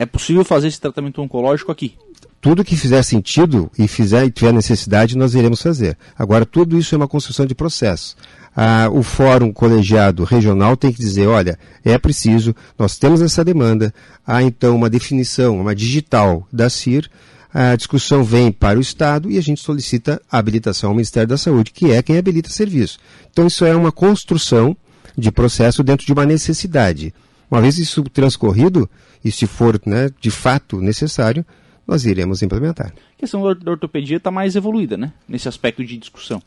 [0.00, 1.92] É possível fazer esse tratamento oncológico aqui?
[2.40, 5.94] Tudo que fizer sentido e fizer e tiver necessidade, nós iremos fazer.
[6.18, 8.16] Agora, tudo isso é uma construção de processo.
[8.56, 13.92] Ah, o fórum colegiado regional tem que dizer, olha, é preciso, nós temos essa demanda,
[14.26, 17.10] há então uma definição, uma digital da CIR,
[17.52, 21.36] a discussão vem para o Estado e a gente solicita a habilitação ao Ministério da
[21.36, 22.98] Saúde, que é quem habilita serviço.
[23.30, 24.74] Então isso é uma construção
[25.14, 27.12] de processo dentro de uma necessidade.
[27.50, 28.88] Uma vez isso transcorrido,
[29.24, 31.44] e se for né, de fato necessário,
[31.86, 32.92] nós iremos implementar.
[33.16, 35.12] A questão da ortopedia está mais evoluída, né?
[35.28, 36.40] Nesse aspecto de discussão.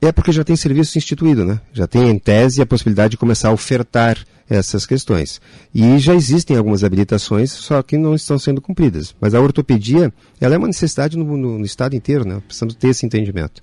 [0.00, 1.60] É porque já tem serviço instituído, né?
[1.72, 5.40] Já tem em tese a possibilidade de começar a ofertar essas questões.
[5.74, 9.14] E já existem algumas habilitações, só que não estão sendo cumpridas.
[9.20, 12.40] Mas a ortopedia, ela é uma necessidade no, no, no estado inteiro, né?
[12.46, 13.60] Precisamos ter esse entendimento.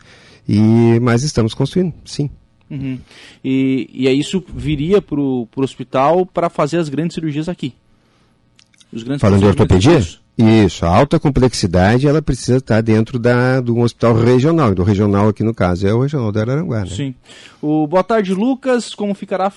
[0.48, 2.30] E, mas estamos construindo, sim.
[2.70, 3.00] Uhum.
[3.44, 7.74] E, e aí isso viria para o hospital para fazer as grandes cirurgias aqui.
[8.92, 10.02] Os grandes Falando de ortopedia?
[10.36, 15.30] Isso, a alta complexidade ela precisa estar dentro da, de um hospital regional, do regional
[15.30, 16.82] aqui no caso é o regional da Araranguá.
[16.82, 16.88] Né?
[16.88, 17.16] Sim.
[17.62, 18.96] O, boa tarde, Lucas.
[18.96, 19.52] Como ficará a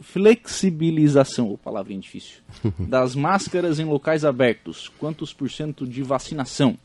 [0.00, 2.38] flexibilização, oh, palavrinha difícil,
[2.80, 4.90] das máscaras em locais abertos?
[4.98, 6.78] Quantos por cento de vacinação?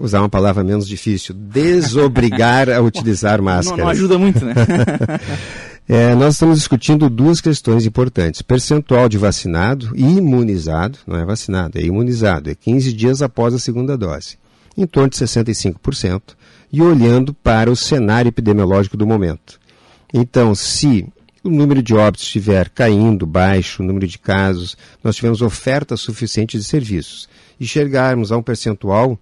[0.00, 3.76] Usar uma palavra menos difícil, desobrigar a utilizar máscaras.
[3.78, 4.54] Não, não ajuda muito, né?
[5.88, 11.78] É, nós estamos discutindo duas questões importantes: percentual de vacinado e imunizado, não é vacinado,
[11.78, 14.36] é imunizado, é 15 dias após a segunda dose,
[14.76, 16.34] em torno de 65%,
[16.72, 19.60] e olhando para o cenário epidemiológico do momento.
[20.12, 21.06] Então, se
[21.44, 26.58] o número de óbitos estiver caindo, baixo, o número de casos, nós tivermos oferta suficiente
[26.58, 27.28] de serviços
[27.60, 29.16] e chegarmos a um percentual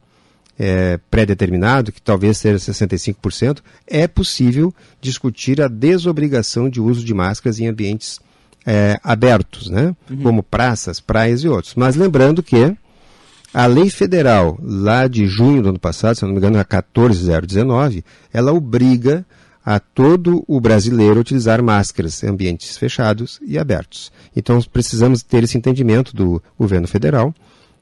[0.58, 7.58] é, pré-determinado, que talvez seja 65%, é possível discutir a desobrigação de uso de máscaras
[7.58, 8.20] em ambientes
[8.66, 9.94] é, abertos, né?
[10.10, 10.22] Uhum.
[10.22, 11.74] como praças, praias e outros.
[11.74, 12.74] Mas lembrando que
[13.52, 18.04] a lei federal, lá de junho do ano passado, se não me engano, a 14019,
[18.32, 19.24] ela obriga
[19.64, 24.12] a todo o brasileiro a utilizar máscaras em ambientes fechados e abertos.
[24.36, 27.34] Então precisamos ter esse entendimento do governo federal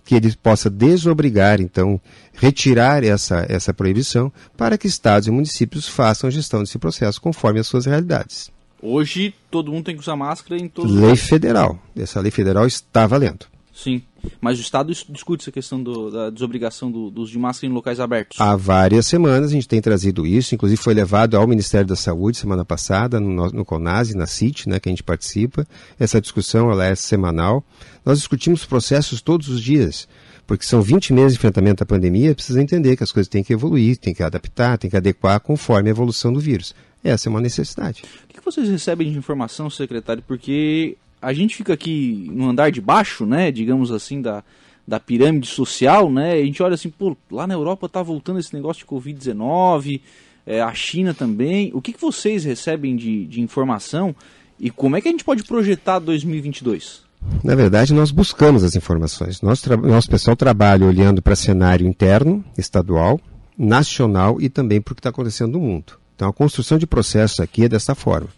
[0.04, 2.00] que ele possa desobrigar, então,
[2.34, 7.60] retirar essa, essa proibição para que estados e municípios façam a gestão desse processo conforme
[7.60, 8.50] as suas realidades.
[8.80, 11.78] Hoje, todo mundo tem que usar máscara em todos Lei federal.
[11.96, 13.46] Essa lei federal está valendo.
[13.72, 14.02] Sim.
[14.40, 17.74] Mas o Estado discute essa questão do, da desobrigação do, do, uso de máscara em
[17.74, 18.40] locais abertos.
[18.40, 22.36] Há várias semanas a gente tem trazido isso, inclusive foi levado ao Ministério da Saúde
[22.36, 25.66] semana passada, no, no CONASE, na CIT, né, que a gente participa.
[25.98, 27.64] Essa discussão ela é semanal.
[28.04, 30.06] Nós discutimos processos todos os dias,
[30.46, 33.52] porque são 20 meses de enfrentamento à pandemia, precisa entender que as coisas têm que
[33.52, 36.74] evoluir, têm que adaptar, têm que adequar conforme a evolução do vírus.
[37.02, 38.04] Essa é uma necessidade.
[38.24, 40.22] O que vocês recebem de informação, secretário?
[40.26, 44.42] Porque a gente fica aqui no andar de baixo, né, digamos assim, da,
[44.86, 48.52] da pirâmide social, né, a gente olha assim, pô, lá na Europa tá voltando esse
[48.52, 50.00] negócio de Covid-19,
[50.44, 51.70] é, a China também.
[51.72, 54.14] O que, que vocês recebem de, de informação
[54.58, 57.02] e como é que a gente pode projetar 2022?
[57.44, 59.40] Na verdade, nós buscamos as informações.
[59.40, 63.20] Nosso, nosso pessoal trabalha olhando para cenário interno, estadual,
[63.56, 65.94] nacional e também para o que está acontecendo no mundo.
[66.16, 68.28] Então, a construção de processos aqui é dessa forma.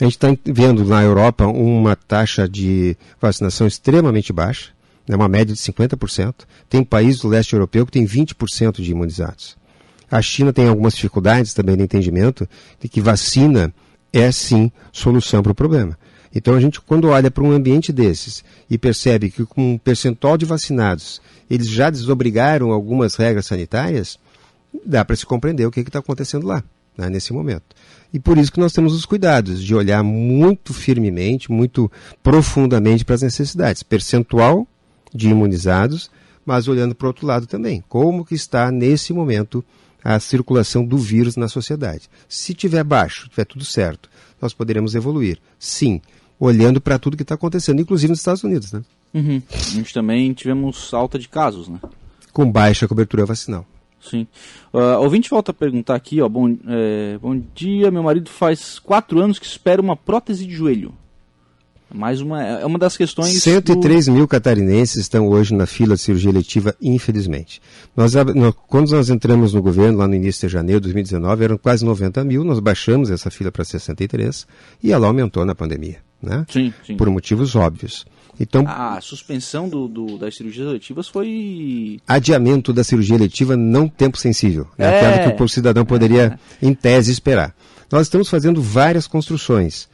[0.00, 4.70] A gente está vendo na Europa uma taxa de vacinação extremamente baixa,
[5.08, 6.34] né, uma média de 50%.
[6.68, 9.56] Tem países do leste europeu que tem 20% de imunizados.
[10.08, 12.48] A China tem algumas dificuldades também no entendimento
[12.80, 13.74] de que vacina
[14.12, 15.98] é sim solução para o problema.
[16.32, 20.38] Então a gente, quando olha para um ambiente desses e percebe que com um percentual
[20.38, 24.18] de vacinados eles já desobrigaram algumas regras sanitárias,
[24.84, 26.62] dá para se compreender o que está acontecendo lá,
[26.96, 27.64] né, nesse momento.
[28.12, 31.90] E por isso que nós temos os cuidados de olhar muito firmemente, muito
[32.22, 33.82] profundamente para as necessidades.
[33.82, 34.66] Percentual
[35.14, 36.10] de imunizados,
[36.44, 37.84] mas olhando para o outro lado também.
[37.88, 39.62] Como que está nesse momento
[40.02, 42.08] a circulação do vírus na sociedade?
[42.28, 44.08] Se tiver baixo, tiver tudo certo,
[44.40, 45.38] nós poderemos evoluir.
[45.58, 46.00] Sim,
[46.40, 48.82] olhando para tudo que está acontecendo, inclusive nos Estados Unidos, né?
[49.12, 49.42] Uhum.
[49.52, 51.80] A gente também tivemos alta de casos, né?
[52.32, 53.66] Com baixa cobertura vacinal.
[54.00, 54.26] Sim.
[54.72, 56.28] Uh, ouvinte volta a perguntar aqui, ó.
[56.28, 60.94] Bom, é, bom dia, meu marido faz quatro anos que espera uma prótese de joelho.
[61.92, 63.42] Mais uma, é uma das questões.
[63.42, 64.12] 103 do...
[64.12, 67.62] mil catarinenses estão hoje na fila de cirurgia eletiva, infelizmente.
[67.96, 68.12] Nós,
[68.66, 72.22] quando nós entramos no governo, lá no início de janeiro de 2019, eram quase 90
[72.24, 74.46] mil, nós baixamos essa fila para 63
[74.82, 75.96] e ela aumentou na pandemia.
[76.22, 76.44] Né?
[76.50, 76.96] Sim, sim.
[76.96, 78.04] Por motivos óbvios.
[78.40, 82.00] Então, a suspensão do, do, das cirurgias eletivas foi.
[82.06, 84.68] Adiamento da cirurgia eletiva não tempo sensível.
[84.78, 86.66] É, é aquela que o cidadão poderia, é.
[86.66, 87.54] em tese, esperar.
[87.90, 89.88] Nós estamos fazendo várias construções,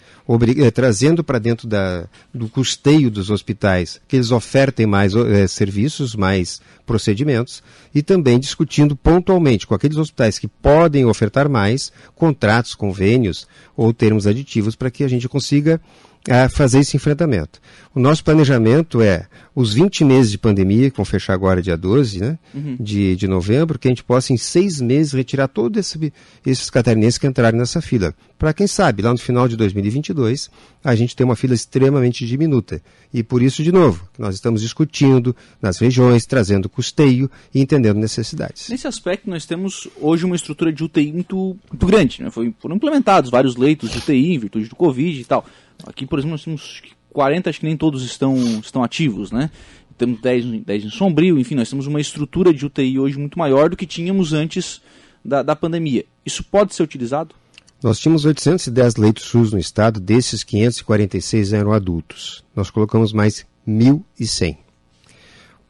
[0.58, 6.16] eh, trazendo para dentro da, do custeio dos hospitais que eles ofertem mais eh, serviços,
[6.16, 7.62] mais procedimentos,
[7.94, 14.26] e também discutindo pontualmente com aqueles hospitais que podem ofertar mais contratos, convênios ou termos
[14.26, 15.80] aditivos para que a gente consiga
[16.28, 17.60] a fazer esse enfrentamento.
[17.94, 22.20] O nosso planejamento é os 20 meses de pandemia, que vão fechar agora dia 12
[22.20, 22.76] né, uhum.
[22.80, 26.12] de, de novembro, que a gente possa em seis meses retirar todos esse,
[26.44, 28.12] esses catarinenses que entraram nessa fila.
[28.36, 30.50] Para quem sabe, lá no final de 2022,
[30.82, 32.82] a gente tem uma fila extremamente diminuta.
[33.12, 38.68] E por isso, de novo, nós estamos discutindo nas regiões, trazendo custeio e entendendo necessidades.
[38.68, 42.22] Nesse aspecto, nós temos hoje uma estrutura de UTI muito, muito grande.
[42.22, 42.30] Né?
[42.30, 45.46] foram implementados vários leitos de UTI em virtude do Covid e tal.
[45.86, 46.82] Aqui, por exemplo, nós temos
[47.12, 49.50] 40, acho que nem todos estão, estão ativos, né?
[49.96, 53.70] Temos 10, 10 em Sombrio, enfim, nós temos uma estrutura de UTI hoje muito maior
[53.70, 54.80] do que tínhamos antes
[55.24, 56.04] da, da pandemia.
[56.26, 57.34] Isso pode ser utilizado?
[57.82, 62.42] Nós tínhamos 810 leitos SUS no estado, desses 546 eram adultos.
[62.56, 64.56] Nós colocamos mais 1.100.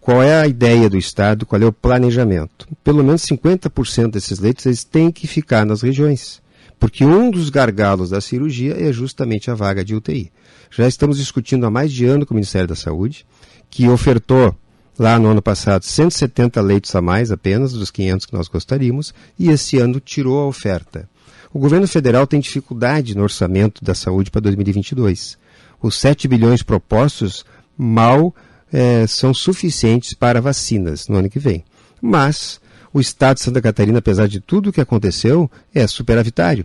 [0.00, 1.46] Qual é a ideia do Estado?
[1.46, 2.68] Qual é o planejamento?
[2.84, 6.42] Pelo menos 50% desses leitos eles têm que ficar nas regiões,
[6.78, 10.30] porque um dos gargalos da cirurgia é justamente a vaga de UTI.
[10.70, 13.26] Já estamos discutindo há mais de ano com o Ministério da Saúde,
[13.70, 14.54] que ofertou
[14.98, 19.50] lá no ano passado 170 leitos a mais apenas dos 500 que nós gostaríamos, e
[19.50, 21.08] esse ano tirou a oferta.
[21.52, 25.38] O governo federal tem dificuldade no orçamento da saúde para 2022.
[25.80, 27.44] Os 7 bilhões propostos
[27.76, 28.34] mal
[28.72, 31.64] é, são suficientes para vacinas no ano que vem.
[32.02, 32.60] Mas
[32.94, 36.64] o Estado de Santa Catarina, apesar de tudo o que aconteceu, é superavitário.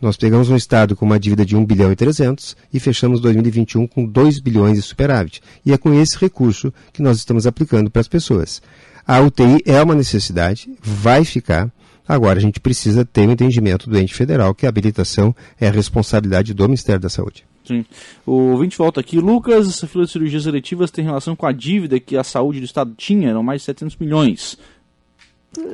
[0.00, 3.86] Nós pegamos um Estado com uma dívida de 1 bilhão e 300 e fechamos 2021
[3.86, 5.40] com 2 bilhões de superávit.
[5.64, 8.60] E é com esse recurso que nós estamos aplicando para as pessoas.
[9.06, 11.72] A UTI é uma necessidade, vai ficar.
[12.06, 15.68] Agora a gente precisa ter o um entendimento do ente federal que a habilitação é
[15.68, 17.44] a responsabilidade do Ministério da Saúde.
[17.64, 17.84] Sim.
[18.26, 19.20] O ouvinte volta aqui.
[19.20, 22.64] Lucas, essa fila de cirurgias eletivas tem relação com a dívida que a saúde do
[22.64, 24.56] Estado tinha, eram mais de 700 milhões.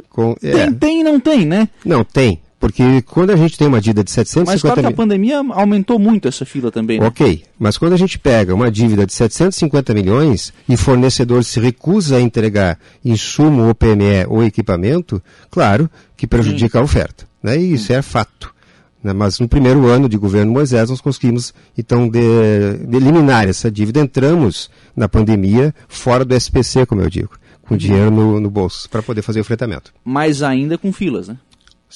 [0.09, 0.53] Com, é.
[0.53, 1.69] Tem, tem e não tem, né?
[1.85, 2.41] Não, tem.
[2.65, 5.99] Porque quando a gente tem uma dívida de 750 Mas claro que a pandemia aumentou
[5.99, 6.99] muito essa fila também.
[6.99, 7.07] Né?
[7.07, 12.17] Ok, mas quando a gente pega uma dívida de 750 milhões e fornecedor se recusa
[12.17, 17.27] a entregar insumo ou PME ou equipamento, claro que prejudica a oferta.
[17.43, 17.59] Né?
[17.59, 18.55] E isso é fato.
[19.03, 19.13] Né?
[19.13, 24.01] Mas no primeiro ano de governo Moisés nós conseguimos então de, de eliminar essa dívida.
[24.01, 27.33] Entramos na pandemia fora do SPC, como eu digo,
[27.67, 29.93] com dinheiro no, no bolso para poder fazer o enfrentamento.
[30.05, 31.39] Mas ainda com filas, né?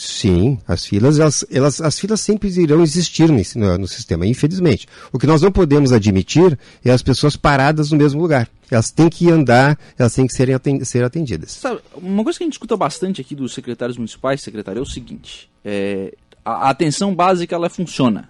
[0.00, 4.86] Sim, as filas, elas, elas, as filas sempre irão existir nesse, no, no, sistema, infelizmente.
[5.12, 8.48] O que nós não podemos admitir é as pessoas paradas no mesmo lugar.
[8.70, 11.50] Elas têm que andar, elas têm que serem ser atendidas.
[11.50, 14.86] Sabe, uma coisa que a gente escuta bastante aqui dos secretários municipais, secretário, é o
[14.86, 18.28] seguinte: é, a, atenção básica ela funciona.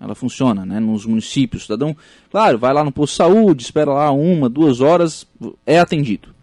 [0.00, 0.78] Ela funciona, né?
[0.78, 1.96] Nos municípios, o cidadão,
[2.30, 5.26] claro, vai lá no posto de saúde, espera lá uma, duas horas,
[5.66, 6.37] é atendido.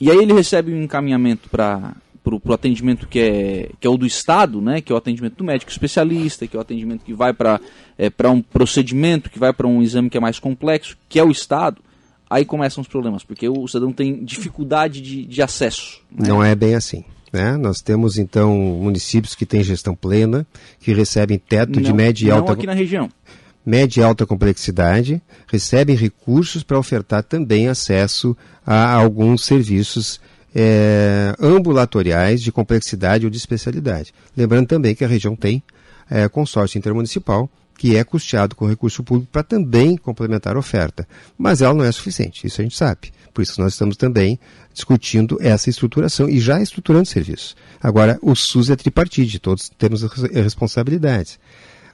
[0.00, 4.06] E aí ele recebe um encaminhamento para o atendimento que é, que é o do
[4.06, 4.80] Estado, né?
[4.80, 7.60] Que é o atendimento do médico especialista, que é o atendimento que vai para
[7.98, 11.30] é, um procedimento, que vai para um exame que é mais complexo, que é o
[11.30, 11.82] Estado.
[12.30, 16.00] Aí começam os problemas, porque o cidadão tem dificuldade de, de acesso.
[16.10, 16.28] Né?
[16.28, 17.04] Não é bem assim.
[17.32, 17.56] Né?
[17.56, 20.46] Nós temos então municípios que têm gestão plena,
[20.80, 22.52] que recebem teto não, de média e alta.
[22.52, 23.08] aqui na região.
[23.68, 28.34] Média e alta complexidade, recebem recursos para ofertar também acesso
[28.66, 30.18] a alguns serviços
[30.54, 34.14] é, ambulatoriais de complexidade ou de especialidade.
[34.34, 35.62] Lembrando também que a região tem
[36.08, 41.06] é, consórcio intermunicipal que é custeado com recurso público para também complementar a oferta.
[41.36, 43.12] Mas ela não é suficiente, isso a gente sabe.
[43.34, 44.40] Por isso nós estamos também
[44.72, 47.54] discutindo essa estruturação e já estruturando serviços.
[47.80, 50.02] Agora, o SUS é tripartite, todos temos
[50.32, 51.38] responsabilidades.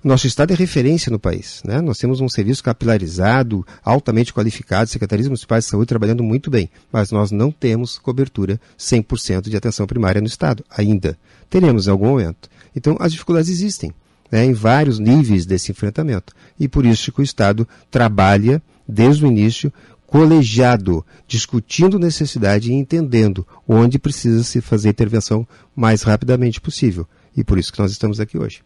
[0.05, 1.63] Nosso Estado é referência no país.
[1.65, 1.81] Né?
[1.81, 7.11] Nós temos um serviço capilarizado, altamente qualificado, secretarias municipais de saúde trabalhando muito bem, mas
[7.11, 11.19] nós não temos cobertura 100% de atenção primária no Estado, ainda.
[11.49, 12.51] Teremos em algum momento.
[12.77, 13.95] Então, as dificuldades existem
[14.31, 16.35] né, em vários níveis desse enfrentamento.
[16.61, 19.73] E por isso que o Estado trabalha, desde o início,
[20.07, 27.09] colegiado, discutindo necessidade e entendendo onde precisa se fazer intervenção mais rapidamente possível.
[27.35, 28.61] E por isso que nós estamos aqui hoje.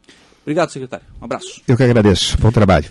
[0.48, 1.04] Obrigado, secretário.
[1.20, 1.60] Um abraço.
[1.68, 2.38] Eu que agradeço.
[2.38, 2.86] Bom trabalho.